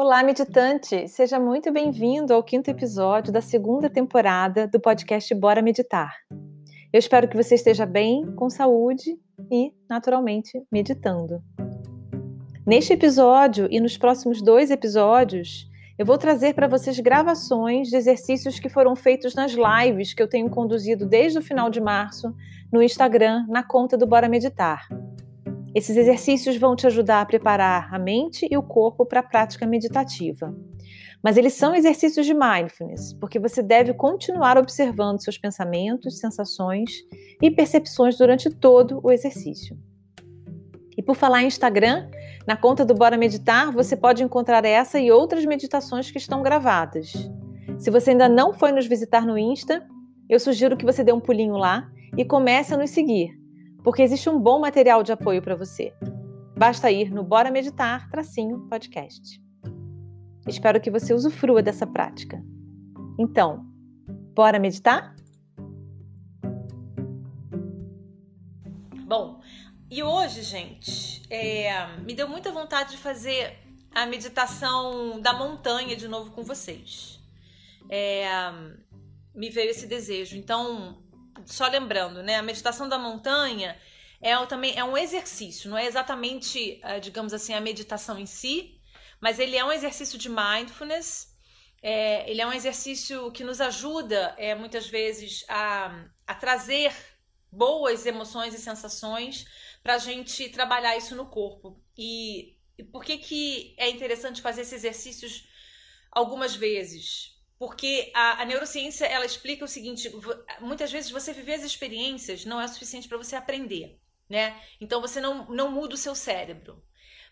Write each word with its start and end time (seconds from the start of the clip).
Olá, 0.00 0.22
meditante! 0.22 1.08
Seja 1.08 1.40
muito 1.40 1.72
bem-vindo 1.72 2.32
ao 2.32 2.40
quinto 2.40 2.70
episódio 2.70 3.32
da 3.32 3.40
segunda 3.40 3.90
temporada 3.90 4.68
do 4.68 4.78
podcast 4.78 5.34
Bora 5.34 5.60
Meditar. 5.60 6.14
Eu 6.92 7.00
espero 7.00 7.26
que 7.26 7.36
você 7.36 7.56
esteja 7.56 7.84
bem, 7.84 8.24
com 8.36 8.48
saúde 8.48 9.18
e, 9.50 9.72
naturalmente, 9.90 10.52
meditando. 10.70 11.42
Neste 12.64 12.92
episódio 12.92 13.66
e 13.72 13.80
nos 13.80 13.98
próximos 13.98 14.40
dois 14.40 14.70
episódios, 14.70 15.68
eu 15.98 16.06
vou 16.06 16.16
trazer 16.16 16.54
para 16.54 16.68
vocês 16.68 17.00
gravações 17.00 17.88
de 17.88 17.96
exercícios 17.96 18.60
que 18.60 18.68
foram 18.68 18.94
feitos 18.94 19.34
nas 19.34 19.50
lives 19.50 20.14
que 20.14 20.22
eu 20.22 20.28
tenho 20.28 20.48
conduzido 20.48 21.06
desde 21.06 21.40
o 21.40 21.42
final 21.42 21.68
de 21.68 21.80
março 21.80 22.32
no 22.72 22.80
Instagram, 22.80 23.44
na 23.48 23.64
conta 23.64 23.98
do 23.98 24.06
Bora 24.06 24.28
Meditar. 24.28 24.86
Esses 25.74 25.96
exercícios 25.96 26.56
vão 26.56 26.74
te 26.74 26.86
ajudar 26.86 27.20
a 27.20 27.26
preparar 27.26 27.94
a 27.94 27.98
mente 27.98 28.48
e 28.50 28.56
o 28.56 28.62
corpo 28.62 29.04
para 29.04 29.20
a 29.20 29.22
prática 29.22 29.66
meditativa. 29.66 30.54
Mas 31.22 31.36
eles 31.36 31.54
são 31.54 31.74
exercícios 31.74 32.24
de 32.24 32.32
mindfulness, 32.32 33.12
porque 33.14 33.38
você 33.38 33.62
deve 33.62 33.92
continuar 33.92 34.56
observando 34.56 35.22
seus 35.22 35.36
pensamentos, 35.36 36.18
sensações 36.18 36.90
e 37.42 37.50
percepções 37.50 38.16
durante 38.16 38.48
todo 38.48 39.00
o 39.02 39.10
exercício. 39.10 39.76
E 40.96 41.02
por 41.02 41.14
falar 41.14 41.42
em 41.42 41.46
Instagram, 41.46 42.08
na 42.46 42.56
conta 42.56 42.84
do 42.84 42.94
Bora 42.94 43.16
Meditar, 43.16 43.70
você 43.72 43.96
pode 43.96 44.22
encontrar 44.22 44.64
essa 44.64 44.98
e 44.98 45.12
outras 45.12 45.44
meditações 45.44 46.10
que 46.10 46.18
estão 46.18 46.42
gravadas. 46.42 47.12
Se 47.78 47.90
você 47.90 48.10
ainda 48.10 48.28
não 48.28 48.52
foi 48.52 48.72
nos 48.72 48.86
visitar 48.86 49.26
no 49.26 49.38
Insta, 49.38 49.86
eu 50.28 50.40
sugiro 50.40 50.76
que 50.76 50.84
você 50.84 51.04
dê 51.04 51.12
um 51.12 51.20
pulinho 51.20 51.56
lá 51.56 51.88
e 52.16 52.24
comece 52.24 52.74
a 52.74 52.76
nos 52.76 52.90
seguir 52.90 53.37
porque 53.88 54.02
existe 54.02 54.28
um 54.28 54.38
bom 54.38 54.60
material 54.60 55.02
de 55.02 55.12
apoio 55.12 55.40
para 55.40 55.56
você. 55.56 55.94
Basta 56.54 56.90
ir 56.90 57.10
no 57.10 57.24
Bora 57.24 57.50
Meditar 57.50 58.06
tracinho 58.10 58.68
podcast. 58.68 59.42
Espero 60.46 60.78
que 60.78 60.90
você 60.90 61.14
usufrua 61.14 61.62
dessa 61.62 61.86
prática. 61.86 62.38
Então, 63.18 63.64
bora 64.34 64.58
meditar? 64.58 65.16
Bom, 69.06 69.40
e 69.90 70.02
hoje, 70.02 70.42
gente, 70.42 71.22
é, 71.30 71.96
me 72.04 72.12
deu 72.12 72.28
muita 72.28 72.52
vontade 72.52 72.90
de 72.90 72.98
fazer 72.98 73.56
a 73.90 74.04
meditação 74.04 75.18
da 75.18 75.32
montanha 75.32 75.96
de 75.96 76.06
novo 76.06 76.30
com 76.32 76.42
vocês. 76.42 77.18
É, 77.88 78.28
me 79.34 79.48
veio 79.48 79.70
esse 79.70 79.86
desejo. 79.86 80.36
Então, 80.36 81.02
só 81.46 81.66
lembrando, 81.68 82.22
né? 82.22 82.36
A 82.36 82.42
meditação 82.42 82.88
da 82.88 82.98
montanha 82.98 83.78
é 84.20 84.34
também 84.46 84.76
é 84.76 84.84
um 84.84 84.96
exercício, 84.96 85.70
não 85.70 85.78
é 85.78 85.86
exatamente, 85.86 86.80
eh, 86.82 87.00
digamos 87.00 87.32
assim, 87.32 87.54
a 87.54 87.60
meditação 87.60 88.18
em 88.18 88.26
si, 88.26 88.80
mas 89.20 89.38
ele 89.38 89.56
é 89.56 89.64
um 89.64 89.72
exercício 89.72 90.18
de 90.18 90.28
mindfulness. 90.28 91.36
É, 91.80 92.28
ele 92.28 92.40
é 92.40 92.46
um 92.46 92.52
exercício 92.52 93.30
que 93.30 93.44
nos 93.44 93.60
ajuda 93.60 94.34
é, 94.36 94.54
muitas 94.54 94.88
vezes 94.88 95.44
a, 95.48 96.06
a 96.26 96.34
trazer 96.34 96.92
boas 97.50 98.04
emoções 98.04 98.52
e 98.52 98.58
sensações 98.58 99.46
para 99.82 99.94
a 99.94 99.98
gente 99.98 100.48
trabalhar 100.50 100.96
isso 100.96 101.14
no 101.14 101.26
corpo. 101.26 101.80
E, 101.96 102.56
e 102.76 102.82
por 102.84 103.04
que, 103.04 103.18
que 103.18 103.74
é 103.78 103.88
interessante 103.88 104.42
fazer 104.42 104.62
esses 104.62 104.74
exercícios 104.74 105.48
algumas 106.10 106.54
vezes? 106.54 107.37
Porque 107.58 108.12
a, 108.14 108.42
a, 108.42 108.44
neurociência 108.44 109.04
ela 109.04 109.26
explica 109.26 109.64
o 109.64 109.68
seguinte: 109.68 110.10
muitas 110.60 110.92
vezes 110.92 111.10
você 111.10 111.32
viver 111.32 111.54
as 111.54 111.64
experiências 111.64 112.44
não 112.44 112.60
é 112.60 112.68
suficiente 112.68 113.08
para 113.08 113.18
você 113.18 113.34
aprender, 113.34 114.00
né? 114.28 114.60
Então 114.80 115.00
você 115.00 115.20
não, 115.20 115.46
não 115.48 115.70
muda 115.70 115.94
o 115.94 115.98
seu 115.98 116.14
cérebro. 116.14 116.82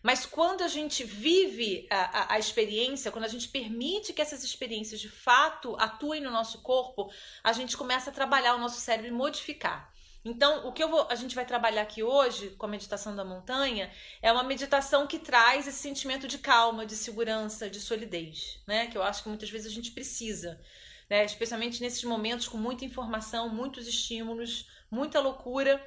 Mas 0.02 0.26
quando 0.26 0.62
a 0.62 0.68
gente 0.68 1.02
vive 1.04 1.86
a, 1.90 2.20
a, 2.20 2.34
a 2.34 2.38
experiência, 2.38 3.10
quando 3.10 3.24
a 3.24 3.28
gente 3.28 3.48
permite 3.48 4.12
que 4.12 4.22
essas 4.22 4.44
experiências 4.44 5.00
de 5.00 5.08
fato 5.08 5.76
atuem 5.78 6.20
no 6.20 6.30
nosso 6.30 6.62
corpo, 6.62 7.10
a 7.42 7.52
gente 7.52 7.76
começa 7.76 8.10
a 8.10 8.12
trabalhar 8.12 8.54
o 8.54 8.60
nosso 8.60 8.80
cérebro 8.80 9.10
e 9.10 9.14
modificar. 9.14 9.92
Então, 10.26 10.66
o 10.66 10.72
que 10.72 10.84
vou, 10.84 11.06
a 11.08 11.14
gente 11.14 11.36
vai 11.36 11.46
trabalhar 11.46 11.82
aqui 11.82 12.02
hoje 12.02 12.50
com 12.58 12.66
a 12.66 12.68
meditação 12.68 13.14
da 13.14 13.24
montanha 13.24 13.88
é 14.20 14.32
uma 14.32 14.42
meditação 14.42 15.06
que 15.06 15.20
traz 15.20 15.68
esse 15.68 15.78
sentimento 15.78 16.26
de 16.26 16.38
calma, 16.38 16.84
de 16.84 16.96
segurança, 16.96 17.70
de 17.70 17.78
solidez, 17.78 18.60
né? 18.66 18.88
Que 18.88 18.98
eu 18.98 19.04
acho 19.04 19.22
que 19.22 19.28
muitas 19.28 19.48
vezes 19.48 19.70
a 19.70 19.74
gente 19.74 19.92
precisa, 19.92 20.60
né? 21.08 21.24
Especialmente 21.24 21.80
nesses 21.80 22.02
momentos 22.02 22.48
com 22.48 22.58
muita 22.58 22.84
informação, 22.84 23.48
muitos 23.48 23.86
estímulos, 23.86 24.68
muita 24.90 25.20
loucura. 25.20 25.80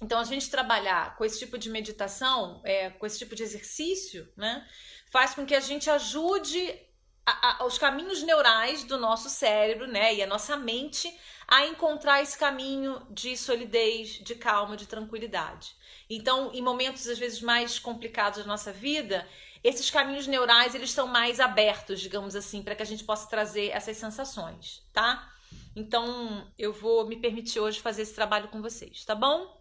Então, 0.00 0.18
a 0.18 0.24
gente 0.24 0.48
trabalhar 0.48 1.14
com 1.18 1.24
esse 1.26 1.38
tipo 1.38 1.58
de 1.58 1.68
meditação, 1.68 2.62
é, 2.64 2.88
com 2.88 3.04
esse 3.04 3.18
tipo 3.18 3.36
de 3.36 3.42
exercício, 3.42 4.32
né? 4.34 4.66
Faz 5.12 5.34
com 5.34 5.44
que 5.44 5.54
a 5.54 5.60
gente 5.60 5.90
ajude 5.90 6.74
a, 7.26 7.62
a, 7.62 7.66
os 7.66 7.76
caminhos 7.76 8.22
neurais 8.22 8.82
do 8.84 8.96
nosso 8.96 9.28
cérebro, 9.28 9.86
né? 9.86 10.14
E 10.14 10.22
a 10.22 10.26
nossa 10.26 10.56
mente 10.56 11.14
a 11.48 11.66
encontrar 11.66 12.22
esse 12.22 12.36
caminho 12.36 13.00
de 13.10 13.34
solidez, 13.34 14.20
de 14.22 14.34
calma, 14.34 14.76
de 14.76 14.86
tranquilidade. 14.86 15.74
Então, 16.10 16.52
em 16.52 16.60
momentos 16.60 17.08
às 17.08 17.18
vezes 17.18 17.40
mais 17.40 17.78
complicados 17.78 18.40
da 18.40 18.44
nossa 18.44 18.70
vida, 18.70 19.26
esses 19.64 19.90
caminhos 19.90 20.26
neurais 20.26 20.74
eles 20.74 20.90
estão 20.90 21.06
mais 21.06 21.40
abertos, 21.40 22.00
digamos 22.00 22.36
assim, 22.36 22.62
para 22.62 22.74
que 22.74 22.82
a 22.82 22.86
gente 22.86 23.02
possa 23.02 23.28
trazer 23.28 23.70
essas 23.70 23.96
sensações, 23.96 24.86
tá? 24.92 25.32
Então, 25.74 26.46
eu 26.58 26.72
vou 26.72 27.06
me 27.06 27.16
permitir 27.16 27.60
hoje 27.60 27.80
fazer 27.80 28.02
esse 28.02 28.14
trabalho 28.14 28.48
com 28.48 28.60
vocês, 28.60 29.04
tá 29.06 29.14
bom? 29.14 29.58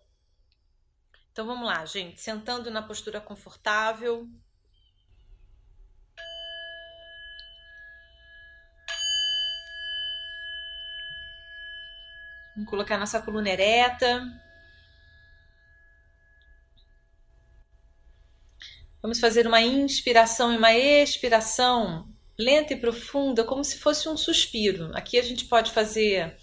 Então 1.31 1.45
vamos 1.45 1.67
lá, 1.67 1.85
gente, 1.85 2.19
sentando 2.19 2.69
na 2.71 2.81
postura 2.81 3.21
confortável, 3.21 4.27
Vamos 12.57 12.71
colocar 12.71 12.97
nossa 12.97 13.21
coluna 13.21 13.49
ereta. 13.49 14.25
Vamos 18.99 19.19
fazer 19.19 19.45
uma 19.45 19.61
inspiração 19.61 20.51
e 20.51 20.57
uma 20.57 20.73
expiração 20.73 22.11
lenta 22.35 22.73
e 22.73 22.79
profunda, 22.79 23.43
como 23.43 23.63
se 23.63 23.77
fosse 23.77 24.09
um 24.09 24.17
suspiro. 24.17 24.89
Aqui 24.97 25.19
a 25.19 25.21
gente 25.21 25.45
pode 25.45 25.71
fazer 25.71 26.35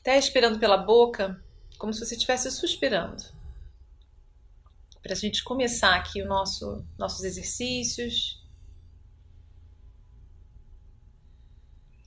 até 0.00 0.18
expirando 0.18 0.58
pela 0.58 0.78
boca, 0.78 1.38
como 1.76 1.92
se 1.92 2.00
você 2.00 2.14
estivesse 2.14 2.50
suspirando. 2.50 3.22
Para 5.02 5.12
a 5.12 5.16
gente 5.16 5.44
começar 5.44 5.96
aqui 5.96 6.22
o 6.22 6.26
nosso 6.26 6.82
nossos 6.96 7.24
exercícios. 7.24 8.37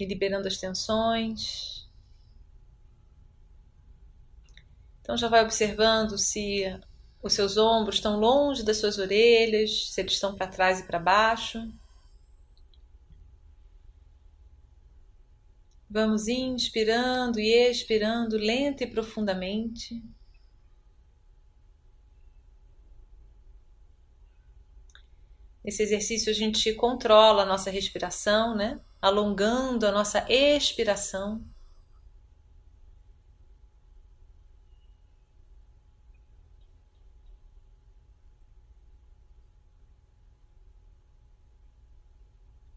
E 0.02 0.06
liberando 0.06 0.48
as 0.48 0.58
tensões. 0.58 1.88
Então 5.02 5.18
já 5.18 5.28
vai 5.28 5.44
observando 5.44 6.18
se 6.18 6.64
os 7.22 7.34
seus 7.34 7.58
ombros 7.58 7.96
estão 7.96 8.20
longe 8.20 8.64
das 8.64 8.78
suas 8.78 8.98
orelhas, 8.98 9.92
se 9.92 10.02
eles 10.02 10.14
estão 10.14 10.36
para 10.36 10.48
trás 10.48 10.80
e 10.80 10.84
para 10.84 11.00
baixo. 11.00 11.72
Vamos 15.90 16.28
inspirando 16.28 17.40
e 17.40 17.70
expirando 17.70 18.38
lenta 18.38 18.84
e 18.84 18.88
profundamente. 18.88 20.02
Nesse 25.64 25.84
exercício 25.84 26.32
a 26.32 26.34
gente 26.34 26.74
controla 26.74 27.44
a 27.44 27.46
nossa 27.46 27.70
respiração, 27.70 28.56
né? 28.56 28.80
Alongando 29.02 29.88
a 29.88 29.92
nossa 29.92 30.26
expiração. 30.30 31.44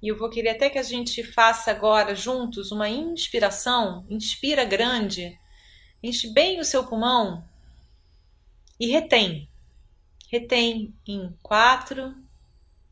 E 0.05 0.09
eu 0.09 0.19
vou 0.19 0.29
querer 0.29 0.51
até 0.51 0.69
que 0.69 0.79
a 0.79 0.83
gente 0.83 1.25
faça 1.25 1.71
agora 1.71 2.15
juntos 2.15 2.71
uma 2.71 2.89
inspiração. 2.91 4.07
Inspira 4.11 4.65
grande, 4.65 5.39
enche 6.03 6.29
bem 6.29 6.61
o 6.61 6.65
seu 6.65 6.87
pulmão 6.87 7.43
e 8.79 8.87
retém. 8.87 9.49
Retém 10.31 10.95
em 11.07 11.35
quatro, 11.43 12.15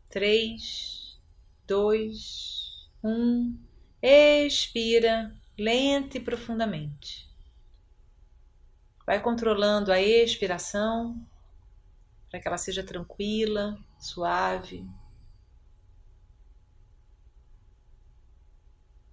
três, 0.09 1.21
dois, 1.67 2.62
um, 3.03 3.57
expira 4.01 5.35
lenta 5.59 6.19
e 6.19 6.21
profundamente. 6.21 7.29
Vai 9.07 9.21
controlando 9.21 9.93
a 9.93 10.01
expiração 10.01 11.27
para 12.31 12.41
que 12.41 12.49
ela 12.49 12.57
seja 12.57 12.83
tranquila, 12.83 13.79
suave. 13.99 14.89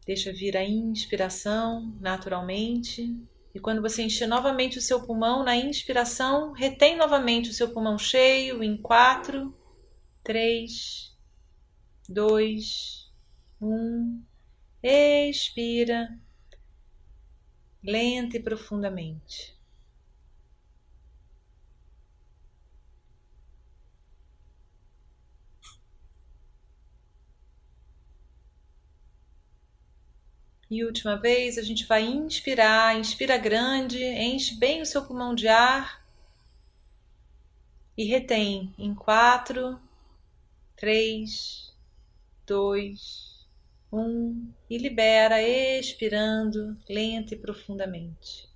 Deixa 0.06 0.32
vir 0.32 0.56
a 0.56 0.64
inspiração 0.64 1.96
naturalmente. 2.00 3.16
E 3.54 3.60
quando 3.60 3.82
você 3.82 4.04
encher 4.04 4.28
novamente 4.28 4.78
o 4.78 4.82
seu 4.82 5.06
pulmão 5.06 5.44
na 5.44 5.56
inspiração, 5.56 6.52
retém 6.54 6.96
novamente 6.96 7.50
o 7.50 7.54
seu 7.54 7.74
pulmão 7.74 7.98
cheio 7.98 8.64
em 8.64 8.78
quatro, 8.78 9.54
três, 10.24 11.16
dois, 12.08 13.09
um. 13.62 14.24
Expira 14.84 16.18
lenta 17.84 18.38
e 18.38 18.40
profundamente. 18.42 19.58
E 30.70 30.86
última 30.86 31.16
vez, 31.18 31.58
a 31.58 31.64
gente 31.64 31.86
vai 31.86 32.04
inspirar, 32.04 32.96
inspira 32.98 33.38
grande, 33.38 34.04
enche 34.04 34.56
bem 34.56 34.82
o 34.82 34.86
seu 34.86 35.04
pulmão 35.04 35.34
de 35.34 35.48
ar 35.48 36.00
e 37.98 38.06
retém 38.06 38.74
em 38.78 38.96
quatro, 38.96 39.80
três, 40.76 41.74
dois, 42.48 43.29
um 43.92 44.52
e 44.70 44.78
libera, 44.78 45.42
expirando 45.42 46.78
lenta 46.88 47.34
e 47.34 47.38
profundamente. 47.38 48.48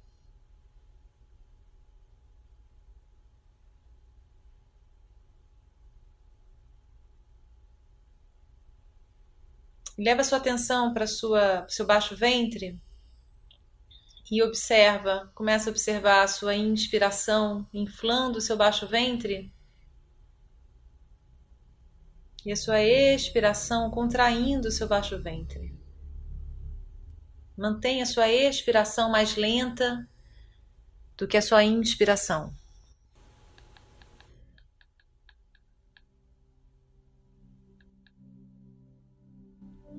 Leva 9.98 10.24
sua 10.24 10.38
atenção 10.40 10.94
para 10.94 11.06
sua 11.08 11.68
seu 11.70 11.86
baixo 11.86 12.16
ventre 12.16 12.80
e 14.32 14.42
observa, 14.42 15.32
começa 15.36 15.70
a 15.70 15.72
observar 15.72 16.24
a 16.24 16.28
sua 16.28 16.56
inspiração 16.56 17.68
inflando 17.74 18.40
o 18.40 18.42
seu 18.42 18.58
baixo 18.58 18.88
ventre 18.88 19.52
e 22.46 22.52
a 22.52 22.56
sua 22.56 22.82
expiração 22.82 23.90
contraindo 23.90 24.68
o 24.68 24.72
seu 24.72 24.88
baixo 24.88 25.22
ventre. 25.22 25.74
Mantenha 27.58 28.04
a 28.04 28.06
sua 28.06 28.30
expiração 28.30 29.10
mais 29.10 29.36
lenta 29.36 30.08
do 31.18 31.28
que 31.28 31.38
a 31.38 31.42
sua 31.42 31.64
inspiração. 31.64 32.54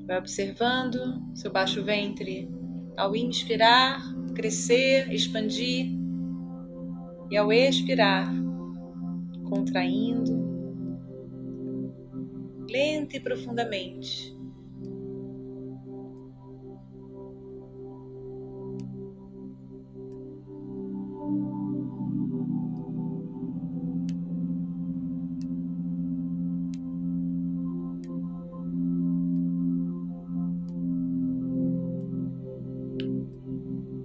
Vai 0.07 0.19
observando 0.19 1.35
seu 1.35 1.51
baixo 1.51 1.83
ventre 1.83 2.49
ao 2.97 3.17
inspirar, 3.17 4.03
crescer, 4.35 5.11
expandir, 5.13 6.05
e 7.31 7.37
ao 7.37 7.53
expirar, 7.53 8.29
contraindo, 9.49 10.54
lenta 12.75 13.17
e 13.17 13.21
profundamente. 13.21 14.35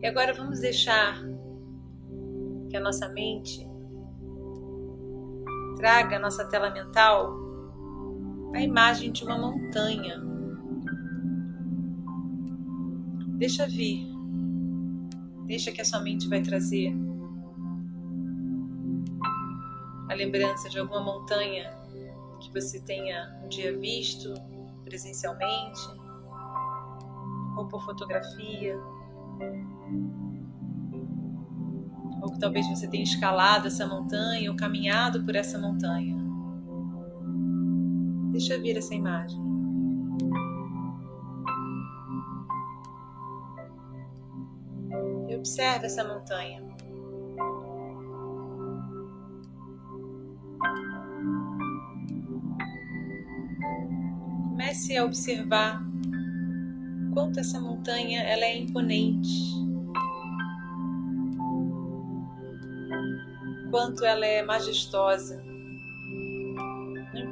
agora 0.05 0.33
vamos 0.33 0.59
deixar 0.59 1.21
que 2.67 2.75
a 2.75 2.79
nossa 2.79 3.07
mente 3.09 3.63
traga 5.77 6.17
à 6.17 6.19
nossa 6.19 6.49
tela 6.49 6.71
mental 6.71 7.48
a 8.53 8.61
imagem 8.61 9.11
de 9.11 9.23
uma 9.23 9.37
montanha. 9.37 10.21
Deixa 13.37 13.67
vir. 13.67 14.07
Deixa 15.45 15.71
que 15.71 15.81
a 15.81 15.85
sua 15.85 16.01
mente 16.01 16.27
vai 16.27 16.41
trazer 16.41 16.93
a 20.09 20.13
lembrança 20.13 20.67
de 20.69 20.79
alguma 20.79 21.01
montanha 21.01 21.71
que 22.39 22.51
você 22.51 22.79
tenha 22.79 23.39
um 23.43 23.47
dia 23.47 23.77
visto 23.77 24.33
presencialmente 24.83 25.81
ou 27.55 27.67
por 27.67 27.83
fotografia 27.85 28.75
ou 32.21 32.31
que 32.31 32.39
talvez 32.39 32.67
você 32.67 32.87
tenha 32.87 33.03
escalado 33.03 33.67
essa 33.67 33.85
montanha 33.85 34.49
ou 34.49 34.57
caminhado 34.57 35.23
por 35.23 35.35
essa 35.35 35.57
montanha. 35.59 36.18
Deixa 38.39 38.57
vir 38.57 38.77
essa 38.77 38.95
imagem. 38.95 39.37
E 45.27 45.35
observe 45.35 45.87
essa 45.87 46.05
montanha. 46.05 46.63
Comece 54.51 54.95
a 54.95 55.03
observar 55.03 55.83
quanto 57.13 57.41
essa 57.41 57.59
montanha 57.59 58.21
ela 58.21 58.45
é 58.45 58.57
imponente, 58.57 59.53
quanto 63.69 64.05
ela 64.05 64.25
é 64.25 64.41
majestosa. 64.43 65.48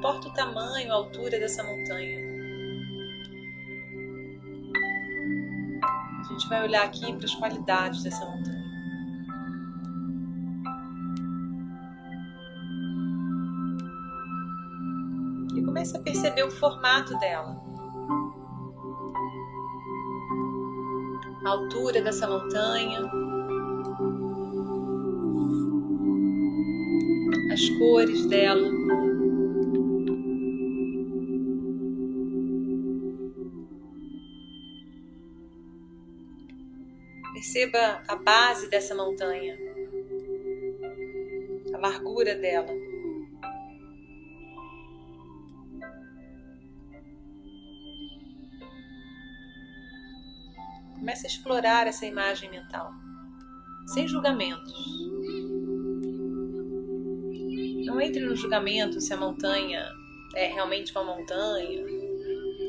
Importa 0.08 0.30
o 0.30 0.32
tamanho, 0.32 0.90
a 0.90 0.96
altura 0.96 1.38
dessa 1.38 1.62
montanha. 1.66 2.18
A 6.22 6.24
gente 6.24 6.48
vai 6.48 6.64
olhar 6.64 6.86
aqui 6.86 7.12
para 7.14 7.26
as 7.26 7.36
qualidades 7.36 8.04
dessa 8.04 8.26
montanha. 8.26 8.64
E 15.58 15.62
comece 15.62 15.98
a 15.98 16.00
perceber 16.00 16.44
o 16.44 16.52
formato 16.52 17.18
dela. 17.20 17.62
a 21.46 21.50
altura 21.50 22.02
dessa 22.02 22.28
montanha, 22.28 23.00
as 27.52 27.70
cores 27.78 28.26
dela. 28.26 28.77
Perceba 37.58 38.04
a 38.08 38.16
base 38.16 38.70
dessa 38.70 38.94
montanha, 38.94 39.58
a 41.74 41.78
largura 41.80 42.36
dela. 42.36 42.72
Comece 51.00 51.26
a 51.26 51.30
explorar 51.32 51.88
essa 51.88 52.06
imagem 52.06 52.52
mental, 52.52 52.92
sem 53.88 54.08
julgamentos. 54.08 54.72
Não 57.88 58.00
entre 58.00 58.24
no 58.24 58.36
julgamento 58.36 59.02
se 59.02 59.12
a 59.12 59.18
montanha 59.18 59.84
é 60.36 60.46
realmente 60.46 60.92
uma 60.92 61.04
montanha, 61.04 61.88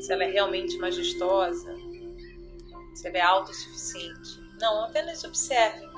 se 0.01 0.11
ela 0.11 0.23
é 0.23 0.31
realmente 0.31 0.75
majestosa, 0.79 1.75
se 2.95 3.07
ela 3.07 3.17
é 3.17 3.21
autossuficiente. 3.21 4.48
Não, 4.59 4.83
apenas 4.83 5.23
observe. 5.23 5.89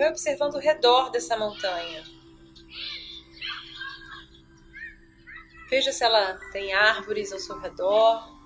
vai 0.00 0.08
observando 0.08 0.54
o 0.54 0.58
redor 0.58 1.10
dessa 1.10 1.36
montanha. 1.36 2.02
Veja 5.68 5.92
se 5.92 6.02
ela 6.02 6.34
tem 6.52 6.72
árvores 6.72 7.30
ao 7.32 7.38
seu 7.38 7.58
redor. 7.60 8.39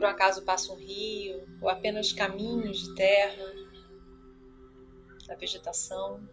Por 0.00 0.06
um 0.06 0.10
acaso 0.10 0.42
passa 0.42 0.72
um 0.72 0.76
rio 0.76 1.46
ou 1.60 1.68
apenas 1.68 2.10
caminhos 2.10 2.84
de 2.84 2.94
terra, 2.94 3.52
da 5.26 5.34
vegetação. 5.34 6.26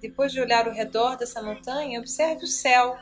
depois 0.00 0.32
de 0.32 0.40
olhar 0.40 0.66
ao 0.66 0.74
redor 0.74 1.16
dessa 1.16 1.40
montanha, 1.40 2.00
observe 2.00 2.42
o 2.42 2.48
céu. 2.48 2.98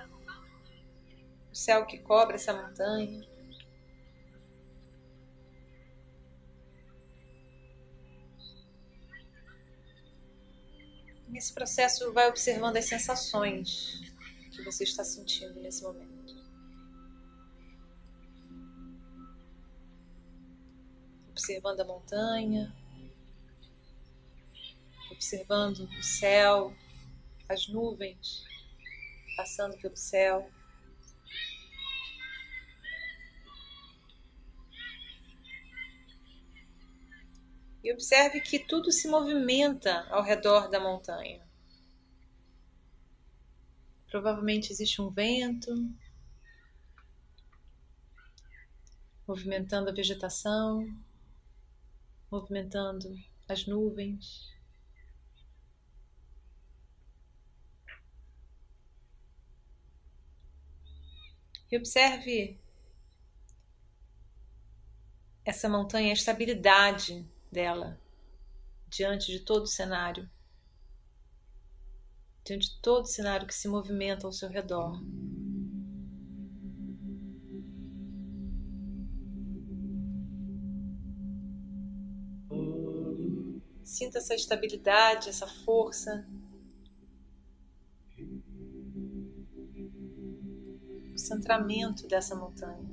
O 1.50 1.54
céu 1.54 1.86
que 1.86 1.98
cobre 1.98 2.34
essa 2.34 2.52
montanha. 2.52 3.29
Nesse 11.30 11.52
processo, 11.54 12.12
vai 12.12 12.28
observando 12.28 12.76
as 12.76 12.86
sensações 12.86 14.00
que 14.50 14.62
você 14.64 14.84
está 14.84 15.04
sentindo 15.04 15.60
nesse 15.60 15.82
momento. 15.82 16.10
Observando 21.30 21.80
a 21.80 21.84
montanha, 21.84 22.74
observando 25.12 25.88
o 25.98 26.02
céu, 26.02 26.74
as 27.48 27.68
nuvens 27.68 28.44
passando 29.36 29.78
pelo 29.78 29.96
céu. 29.96 30.50
E 37.82 37.92
observe 37.92 38.40
que 38.40 38.58
tudo 38.58 38.92
se 38.92 39.08
movimenta 39.08 40.06
ao 40.10 40.22
redor 40.22 40.68
da 40.68 40.78
montanha. 40.78 41.48
Provavelmente 44.10 44.72
existe 44.72 45.00
um 45.00 45.08
vento 45.08 45.72
movimentando 49.26 49.88
a 49.88 49.94
vegetação, 49.94 50.84
movimentando 52.30 53.16
as 53.48 53.64
nuvens. 53.66 54.52
E 61.70 61.76
observe 61.76 62.58
essa 65.44 65.68
montanha, 65.68 66.10
a 66.10 66.12
estabilidade 66.12 67.24
dela 67.50 68.00
diante 68.88 69.30
de 69.30 69.40
todo 69.40 69.62
o 69.64 69.68
cenário, 69.68 70.28
diante 72.44 72.70
de 72.70 72.80
todo 72.80 73.04
o 73.04 73.08
cenário 73.08 73.46
que 73.46 73.54
se 73.54 73.68
movimenta 73.68 74.26
ao 74.26 74.32
seu 74.32 74.48
redor. 74.48 75.00
Sinta 83.84 84.18
essa 84.18 84.34
estabilidade, 84.34 85.28
essa 85.28 85.46
força. 85.46 86.26
Centramento 91.16 92.08
dessa 92.08 92.34
montanha, 92.34 92.88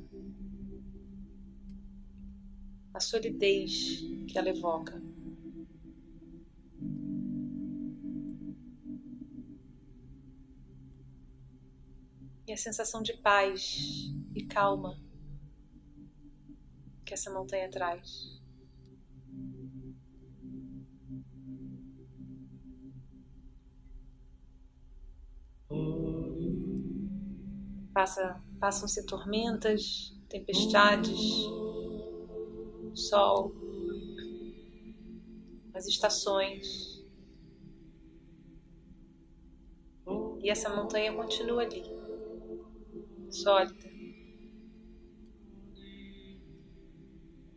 a 2.98 3.00
solidez 3.00 4.02
que 4.28 4.38
ela 4.38 4.50
evoca. 4.50 5.00
E 12.48 12.52
a 12.52 12.58
sensação 12.58 13.04
de 13.04 13.14
paz 13.18 14.12
e 14.34 14.44
calma 14.46 15.00
que 17.06 17.14
essa 17.14 17.32
montanha 17.32 17.70
traz. 17.70 18.36
Passa, 27.94 28.42
passam-se 28.60 29.06
tormentas, 29.06 30.16
tempestades, 30.30 31.20
sol, 32.98 33.54
as 35.74 35.88
estações. 35.88 36.98
E 40.42 40.50
essa 40.50 40.74
montanha 40.74 41.14
continua 41.14 41.64
ali, 41.64 41.84
sólida, 43.30 43.90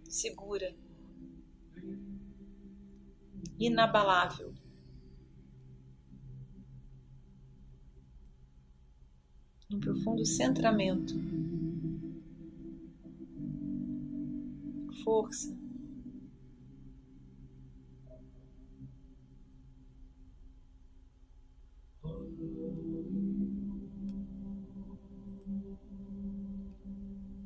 segura, 0.09 0.75
inabalável. 3.59 4.53
um 9.73 9.79
profundo 9.79 10.25
centramento, 10.27 11.15
força. 15.03 15.57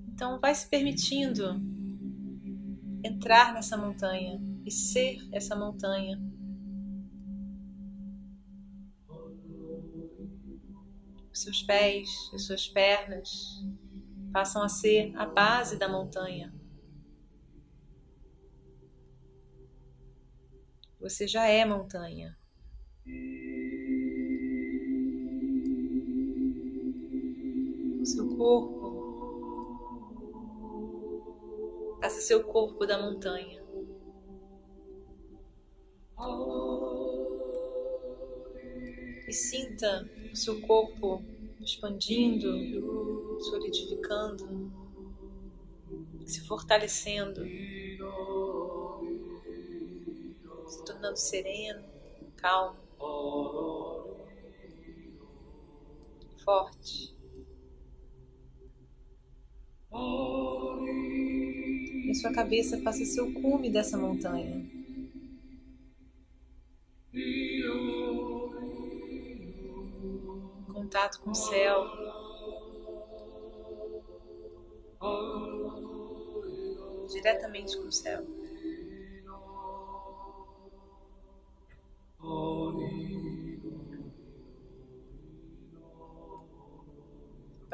Então, 0.09 0.39
vai 0.41 0.55
se 0.55 0.69
permitindo 0.69 1.61
entrar 3.05 3.53
nessa 3.53 3.77
montanha 3.77 4.41
e 4.65 4.71
ser 4.71 5.19
essa 5.33 5.57
montanha 5.57 6.19
seus 11.45 11.63
pés 11.63 12.09
e 12.33 12.39
suas 12.39 12.69
pernas 12.69 13.63
passam 14.33 14.63
a 14.63 14.69
ser 14.69 15.13
a 15.17 15.27
base 15.27 15.79
da 15.79 15.89
montanha. 15.89 16.53
Você 21.05 21.29
já 21.29 21.47
é 21.47 21.67
montanha. 21.67 22.35
O 28.01 28.07
seu 28.07 28.27
corpo 28.39 29.69
passa 32.01 32.19
a 32.21 32.23
ser 32.23 32.37
o 32.37 32.45
corpo 32.45 32.87
da 32.87 32.99
montanha. 32.99 33.63
E 39.29 39.33
sinta 39.35 40.11
o 40.33 40.37
seu 40.37 40.59
corpo 40.63 41.23
expandindo, 41.61 42.49
solidificando, 43.43 44.73
se 46.25 46.41
fortalecendo, 46.47 47.43
se 50.75 50.85
tornando 50.85 51.17
sereno, 51.17 51.85
calmo, 52.37 52.79
forte. 56.45 57.15
E 62.07 62.15
sua 62.15 62.33
cabeça 62.33 62.79
passa 62.83 63.03
a 63.03 63.07
ser 63.07 63.21
o 63.23 63.33
cume 63.35 63.71
dessa 63.71 63.97
montanha. 63.97 64.75
contato 70.95 71.21
com 71.21 71.31
o 71.31 71.35
céu. 71.35 71.85
Diretamente 77.11 77.77
com 77.77 77.89
o 77.89 77.93
céu. 77.93 78.34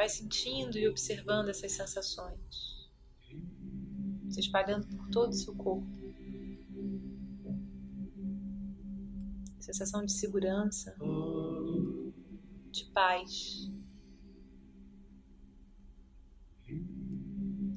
Vai 0.01 0.09
sentindo 0.09 0.79
e 0.79 0.89
observando 0.89 1.51
essas 1.51 1.73
sensações, 1.73 2.89
se 4.31 4.41
espalhando 4.41 4.87
por 4.97 5.11
todo 5.11 5.29
o 5.29 5.35
seu 5.35 5.55
corpo. 5.55 5.87
Sensação 9.59 10.03
de 10.03 10.11
segurança 10.11 10.97
de 12.71 12.87
paz, 12.95 13.71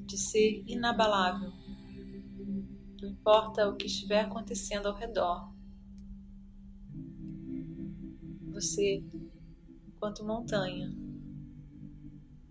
de 0.06 0.16
ser 0.16 0.64
inabalável. 0.66 1.52
Não 3.02 3.10
importa 3.10 3.68
o 3.68 3.76
que 3.76 3.84
estiver 3.84 4.20
acontecendo 4.20 4.86
ao 4.86 4.94
redor, 4.94 5.52
você, 8.50 9.04
enquanto 9.86 10.24
montanha, 10.24 11.03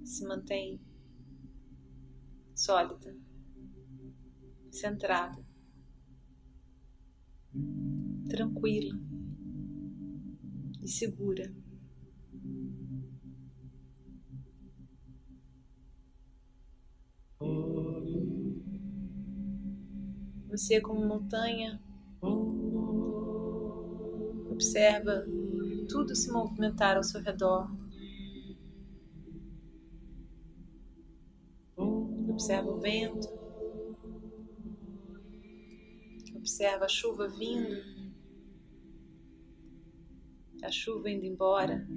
se 0.03 0.25
mantém 0.25 0.79
sólida, 2.55 3.15
centrada, 4.71 5.45
tranquila 8.29 8.99
e 10.81 10.87
segura. 10.87 11.53
Você, 20.49 20.79
como 20.79 21.03
montanha, 21.03 21.81
observa 24.51 25.25
tudo 25.89 26.15
se 26.15 26.31
movimentar 26.31 26.95
ao 26.95 27.03
seu 27.03 27.21
redor. 27.21 27.82
Observa 32.33 32.71
o 32.71 32.79
vento. 32.79 33.27
Observa 36.35 36.85
a 36.85 36.89
chuva 36.89 37.27
vindo. 37.27 37.75
A 40.63 40.71
chuva 40.71 41.11
indo 41.11 41.25
embora. 41.25 41.87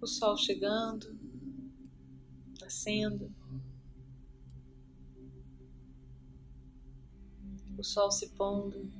O 0.00 0.06
sol 0.06 0.34
chegando, 0.38 1.14
nascendo. 2.58 3.30
O 7.76 7.84
sol 7.84 8.10
se 8.10 8.30
pondo. 8.30 8.90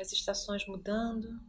As 0.00 0.12
estações 0.12 0.66
mudando, 0.66 1.40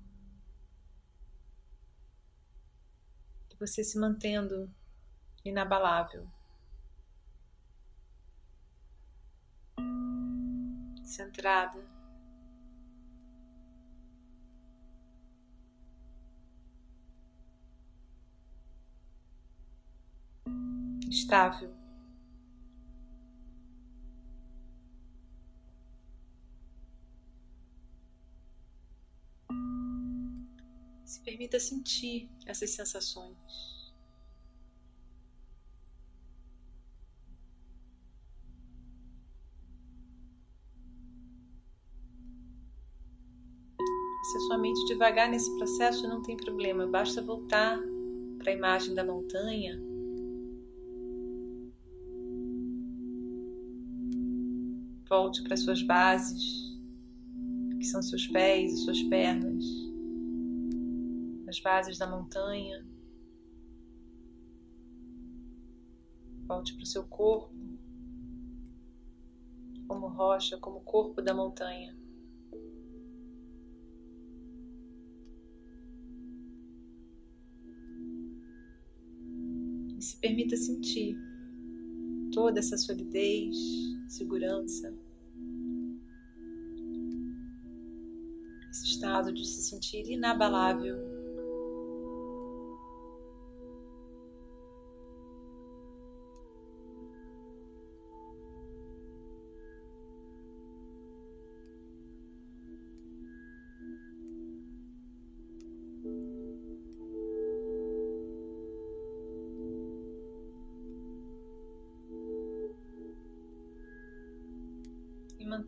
e 3.49 3.55
você 3.55 3.83
se 3.83 3.97
mantendo 3.97 4.69
inabalável, 5.43 6.27
centrada. 11.03 11.79
Estável. 21.09 21.80
Se 31.11 31.19
permita 31.19 31.59
sentir 31.59 32.29
essas 32.45 32.69
sensações. 32.69 33.35
Se 44.23 44.37
a 44.37 44.39
sua 44.47 44.57
mente 44.57 44.85
devagar 44.85 45.29
nesse 45.29 45.53
processo, 45.57 46.07
não 46.07 46.21
tem 46.21 46.37
problema, 46.37 46.87
basta 46.87 47.21
voltar 47.21 47.77
para 48.37 48.53
a 48.53 48.55
imagem 48.55 48.95
da 48.95 49.03
montanha. 49.03 49.77
Volte 55.09 55.43
para 55.43 55.57
suas 55.57 55.83
bases, 55.83 56.79
que 57.77 57.83
são 57.83 58.01
seus 58.01 58.25
pés 58.27 58.71
e 58.71 58.77
suas 58.77 59.03
pernas 59.03 59.90
as 61.51 61.59
bases 61.59 61.97
da 61.97 62.07
montanha. 62.07 62.85
Volte 66.47 66.73
para 66.73 66.83
o 66.83 66.85
seu 66.85 67.03
corpo, 67.03 67.53
como 69.85 70.07
rocha, 70.07 70.57
como 70.57 70.79
corpo 70.81 71.21
da 71.21 71.33
montanha. 71.33 71.93
E 79.97 80.01
se 80.01 80.17
permita 80.17 80.55
sentir 80.55 81.17
toda 82.33 82.59
essa 82.59 82.77
solidez, 82.77 83.57
segurança, 84.07 84.97
esse 88.69 88.85
estado 88.85 89.33
de 89.33 89.45
se 89.45 89.61
sentir 89.63 90.09
inabalável. 90.09 91.10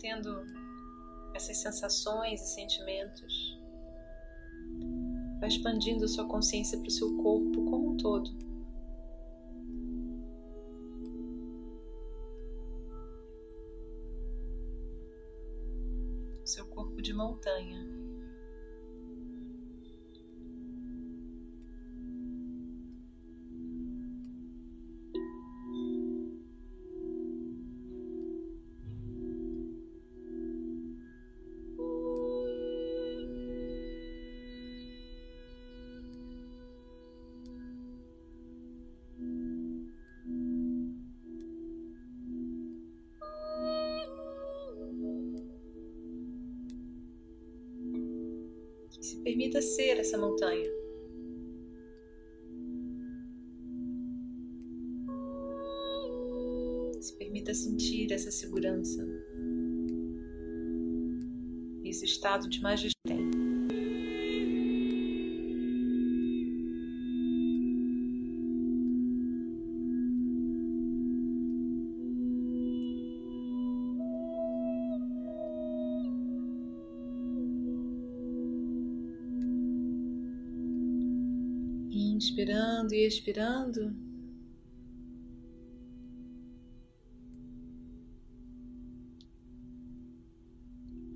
Mantendo 0.03 0.45
essas 1.33 1.57
sensações 1.57 2.41
e 2.41 2.47
sentimentos. 2.53 3.57
Vai 5.39 5.47
expandindo 5.47 6.07
sua 6.07 6.27
consciência 6.27 6.77
para 6.77 6.87
o 6.87 6.91
seu 6.91 7.15
corpo 7.17 7.63
como 7.65 7.91
um 7.91 7.97
todo. 7.97 8.29
Seu 16.43 16.65
corpo 16.67 17.01
de 17.01 17.13
montanha. 17.13 17.92
Permita 49.23 49.61
ser 49.61 49.99
essa 49.99 50.17
montanha. 50.17 50.69
Se 57.01 57.13
permita 57.17 57.53
sentir 57.53 58.13
essa 58.13 58.31
segurança, 58.31 59.05
esse 61.83 62.05
estado 62.05 62.47
de 62.47 62.61
majesté. 62.61 62.92
Inspirando 82.83 82.93
e 82.93 83.07
expirando. 83.07 83.95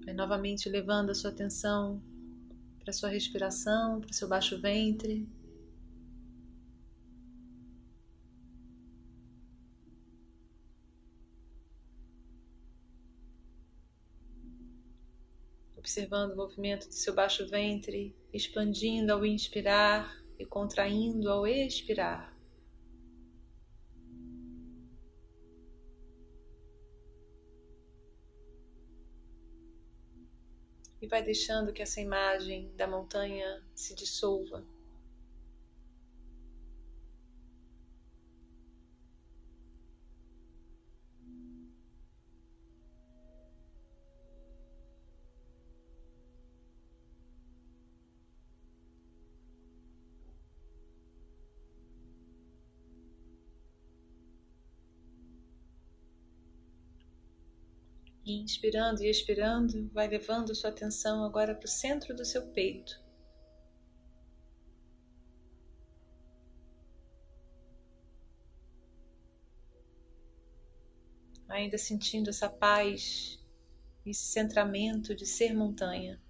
Vai 0.05 0.13
novamente 0.13 0.69
levando 0.69 1.09
a 1.09 1.15
sua 1.15 1.31
atenção 1.31 2.01
para 2.79 2.91
a 2.91 2.93
sua 2.93 3.09
respiração, 3.09 3.99
para 3.99 4.11
o 4.11 4.13
seu 4.13 4.27
baixo 4.27 4.59
ventre. 4.61 5.27
Observando 15.75 16.33
o 16.33 16.35
movimento 16.35 16.87
do 16.87 16.93
seu 16.93 17.13
baixo 17.13 17.47
ventre, 17.47 18.15
expandindo 18.33 19.11
ao 19.11 19.25
inspirar 19.25 20.26
e 20.37 20.45
contraindo 20.45 21.29
ao 21.29 21.47
expirar. 21.47 22.35
E 30.99 31.07
vai 31.07 31.23
deixando 31.23 31.71
que 31.71 31.81
essa 31.81 32.01
imagem 32.01 32.73
da 32.75 32.87
montanha 32.87 33.63
se 33.75 33.93
dissolva. 33.93 34.65
Inspirando 58.33 59.03
e 59.03 59.09
expirando, 59.09 59.89
vai 59.89 60.07
levando 60.07 60.53
sua 60.55 60.69
atenção 60.69 61.23
agora 61.23 61.55
para 61.55 61.65
o 61.65 61.69
centro 61.69 62.15
do 62.15 62.25
seu 62.25 62.47
peito. 62.47 63.01
Ainda 71.47 71.77
sentindo 71.77 72.29
essa 72.29 72.49
paz, 72.49 73.39
esse 74.05 74.25
centramento 74.25 75.15
de 75.15 75.25
ser 75.25 75.53
montanha. 75.53 76.21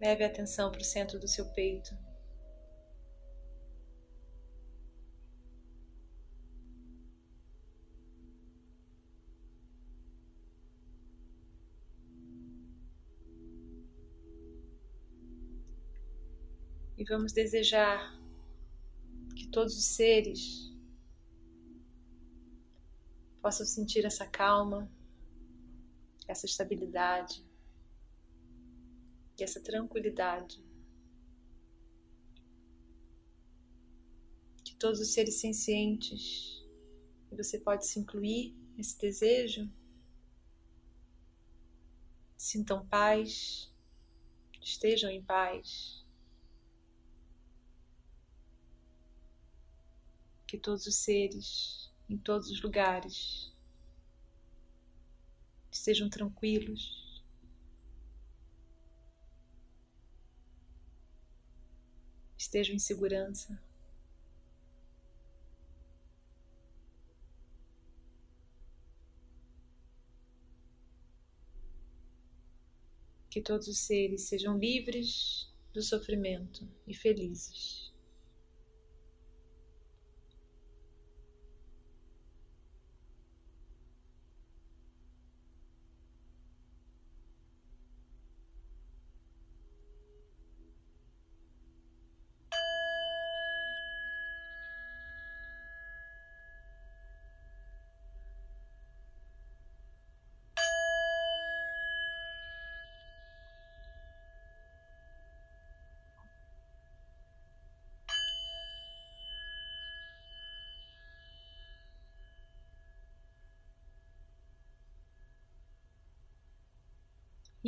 Leve 0.00 0.24
a 0.24 0.26
atenção 0.26 0.70
para 0.70 0.82
o 0.82 0.84
centro 0.84 1.18
do 1.18 1.26
seu 1.26 1.46
peito. 1.52 1.96
E 16.96 17.04
vamos 17.04 17.32
desejar 17.32 18.16
que 19.34 19.48
todos 19.48 19.76
os 19.76 19.84
seres 19.84 20.72
possam 23.42 23.66
sentir 23.66 24.04
essa 24.04 24.26
calma, 24.26 24.88
essa 26.28 26.46
estabilidade 26.46 27.44
e 29.38 29.42
essa 29.42 29.60
tranquilidade. 29.60 30.64
Que 34.64 34.76
todos 34.76 35.00
os 35.00 35.12
seres 35.12 35.40
sencientes, 35.40 36.64
e 37.30 37.36
você 37.36 37.58
pode 37.58 37.86
se 37.86 37.98
incluir 37.98 38.54
nesse 38.76 38.96
desejo, 38.98 39.68
sintam 42.36 42.86
paz, 42.86 43.72
estejam 44.62 45.10
em 45.10 45.22
paz. 45.22 46.03
Que 50.46 50.58
todos 50.58 50.86
os 50.86 50.96
seres, 50.96 51.90
em 52.08 52.16
todos 52.16 52.50
os 52.50 52.60
lugares, 52.62 53.52
estejam 55.70 56.08
tranquilos. 56.08 57.22
Estejam 62.38 62.76
em 62.76 62.78
segurança. 62.78 63.60
Que 73.30 73.40
todos 73.40 73.66
os 73.66 73.78
seres 73.78 74.22
sejam 74.22 74.56
livres 74.56 75.52
do 75.72 75.82
sofrimento 75.82 76.68
e 76.86 76.94
felizes. 76.94 77.93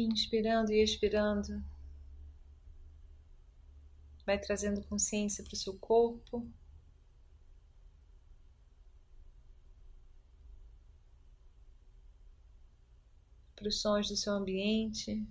Inspirando 0.02 0.72
e 0.72 0.82
expirando, 0.82 1.62
vai 4.26 4.38
trazendo 4.38 4.82
consciência 4.82 5.44
para 5.44 5.54
o 5.54 5.56
seu 5.56 5.78
corpo. 5.78 6.46
Para 13.54 13.68
os 13.68 13.80
sons 13.80 14.08
do 14.08 14.16
seu 14.16 14.32
ambiente. 14.34 15.24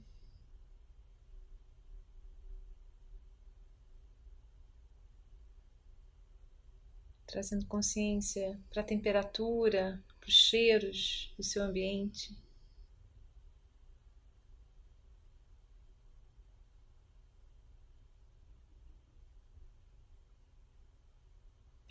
Trazendo 7.27 7.65
consciência 7.65 8.57
para 8.69 8.81
a 8.81 8.85
temperatura, 8.85 10.01
para 10.19 10.29
os 10.29 10.33
cheiros 10.33 11.33
do 11.37 11.43
seu 11.43 11.63
ambiente. 11.63 12.44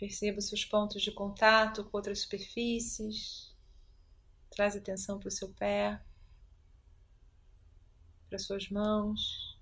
Perceba 0.05 0.37
os 0.37 0.45
seus 0.45 0.63
pontos 0.63 1.01
de 1.01 1.11
contato 1.11 1.83
com 1.83 1.97
outras 1.97 2.19
superfícies. 2.19 3.51
Traz 4.51 4.75
atenção 4.75 5.17
para 5.17 5.29
o 5.29 5.31
seu 5.31 5.49
pé, 5.49 5.99
para 8.29 8.37
suas 8.37 8.69
mãos, 8.69 9.59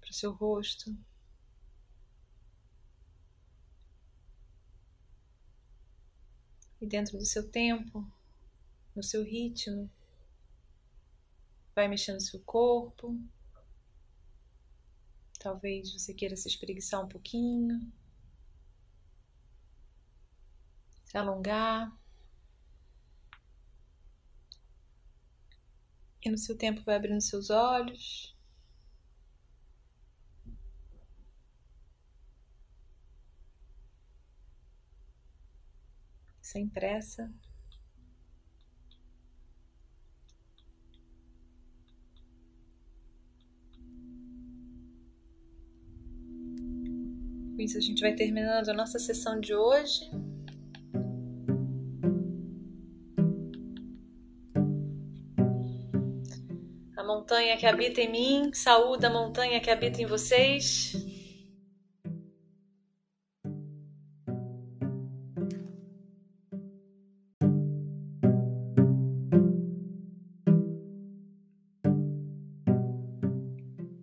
para 0.00 0.10
o 0.10 0.14
seu 0.14 0.30
rosto. 0.30 0.96
E 6.80 6.86
dentro 6.86 7.18
do 7.18 7.26
seu 7.26 7.50
tempo, 7.50 8.08
no 8.94 9.02
seu 9.02 9.24
ritmo, 9.24 9.90
vai 11.74 11.88
mexendo 11.88 12.20
seu 12.20 12.38
corpo, 12.38 13.20
Talvez 15.40 15.90
você 15.92 16.12
queira 16.12 16.36
se 16.36 16.46
espreguiçar 16.48 17.02
um 17.02 17.08
pouquinho, 17.08 17.80
se 21.06 21.16
alongar. 21.16 21.90
E 26.22 26.30
no 26.30 26.36
seu 26.36 26.56
tempo 26.56 26.82
vai 26.82 26.96
abrindo 26.96 27.22
seus 27.22 27.48
olhos. 27.48 28.36
Sem 36.42 36.68
pressa. 36.68 37.32
Com 47.60 47.64
isso, 47.64 47.76
a 47.76 47.80
gente 47.82 48.00
vai 48.00 48.14
terminando 48.14 48.70
a 48.70 48.72
nossa 48.72 48.98
sessão 48.98 49.38
de 49.38 49.54
hoje. 49.54 50.10
A 56.96 57.04
montanha 57.04 57.58
que 57.58 57.66
habita 57.66 58.00
em 58.00 58.10
mim, 58.10 58.50
saúde 58.54 59.04
a 59.04 59.10
montanha 59.10 59.60
que 59.60 59.68
habita 59.68 60.00
em 60.00 60.06
vocês. 60.06 60.94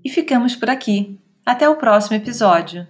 E 0.06 0.10
ficamos 0.12 0.56
por 0.56 0.70
aqui. 0.70 1.20
Até 1.44 1.68
o 1.68 1.76
próximo 1.78 2.16
episódio. 2.18 2.88